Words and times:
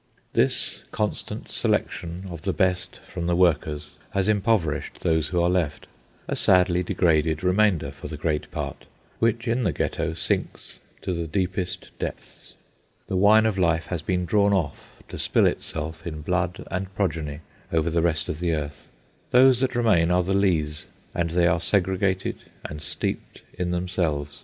This 0.33 0.83
constant 0.89 1.49
selection 1.51 2.25
of 2.31 2.41
the 2.41 2.53
best 2.53 2.95
from 3.03 3.27
the 3.27 3.35
workers 3.35 3.89
has 4.15 4.27
impoverished 4.27 5.01
those 5.01 5.27
who 5.27 5.39
are 5.39 5.47
left, 5.47 5.85
a 6.27 6.35
sadly 6.35 6.81
degraded 6.81 7.43
remainder, 7.43 7.91
for 7.91 8.07
the 8.07 8.17
great 8.17 8.49
part, 8.49 8.85
which, 9.19 9.47
in 9.47 9.61
the 9.61 9.71
Ghetto, 9.71 10.15
sinks 10.15 10.79
to 11.03 11.13
the 11.13 11.27
deepest 11.27 11.91
depths. 11.99 12.55
The 13.05 13.15
wine 13.15 13.45
of 13.45 13.59
life 13.59 13.85
has 13.85 14.01
been 14.01 14.25
drawn 14.25 14.53
off 14.53 15.03
to 15.07 15.19
spill 15.19 15.45
itself 15.45 16.07
in 16.07 16.23
blood 16.23 16.65
and 16.71 16.91
progeny 16.95 17.41
over 17.71 17.91
the 17.91 18.01
rest 18.01 18.27
of 18.27 18.39
the 18.39 18.55
earth. 18.55 18.89
Those 19.29 19.59
that 19.59 19.75
remain 19.75 20.09
are 20.09 20.23
the 20.23 20.33
lees, 20.33 20.87
and 21.13 21.29
they 21.29 21.45
are 21.45 21.61
segregated 21.61 22.37
and 22.65 22.81
steeped 22.81 23.43
in 23.53 23.69
themselves. 23.69 24.39